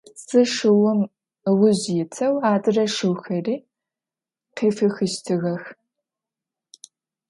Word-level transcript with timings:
Zı 0.27 0.41
şşıum 0.51 0.99
ıujj 1.49 1.81
yiteu 1.95 2.35
adre 2.51 2.85
şşıuxeri 2.93 3.55
khêfexıştığex. 4.55 5.63